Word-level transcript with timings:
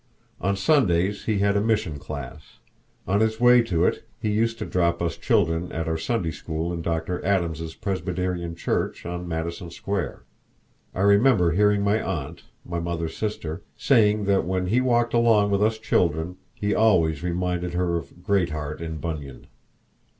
On 0.39 0.55
Sundays 0.55 1.25
he 1.25 1.37
had 1.37 1.55
a 1.55 1.61
mission 1.61 1.99
class. 1.99 2.57
On 3.07 3.19
his 3.19 3.39
way 3.39 3.61
to 3.61 3.85
it 3.85 4.03
he 4.19 4.31
used 4.31 4.57
to 4.57 4.65
drop 4.65 4.99
us 4.99 5.15
children 5.15 5.71
at 5.71 5.87
our 5.87 5.95
Sunday 5.99 6.31
school 6.31 6.73
in 6.73 6.81
Dr. 6.81 7.23
Adams's 7.23 7.75
Presbyterian 7.75 8.55
Church 8.55 9.05
on 9.05 9.27
Madison 9.27 9.69
Square; 9.69 10.23
I 10.95 11.01
remember 11.01 11.51
hearing 11.51 11.83
my 11.83 12.01
aunt, 12.01 12.45
my 12.65 12.79
mother's 12.79 13.15
sister, 13.15 13.61
saying 13.77 14.25
that 14.25 14.43
when 14.43 14.65
he 14.69 14.81
walked 14.81 15.13
along 15.13 15.51
with 15.51 15.61
us 15.61 15.77
children 15.77 16.37
he 16.55 16.73
always 16.73 17.21
reminded 17.21 17.75
her 17.75 17.95
of 17.95 18.23
Greatheart 18.23 18.81
in 18.81 18.97
Bunyan. 18.97 19.45